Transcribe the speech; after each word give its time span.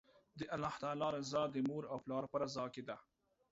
د 0.39 0.41
الله 0.55 0.73
تعالی 0.83 1.07
رضا، 1.17 1.41
د 1.49 1.55
مور 1.67 1.83
او 1.91 1.97
پلار 2.03 2.23
په 2.31 2.37
رضا 2.43 2.65
کی 2.73 2.81
ده 2.87 2.95